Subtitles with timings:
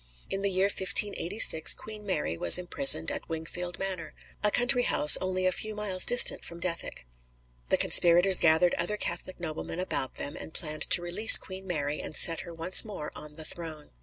[0.31, 5.45] In the year 1586 Queen Mary was imprisoned at Wingfield Manor, a country house only
[5.45, 7.05] a few miles distant from Dethick.
[7.69, 12.15] The conspirators gathered other Catholic noblemen about them, and planned to release Queen Mary and
[12.15, 13.91] set her once more on the throne.